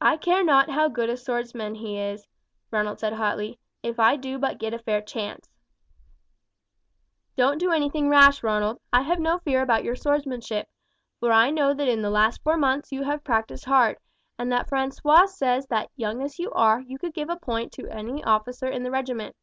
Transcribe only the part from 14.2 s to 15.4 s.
and that Francois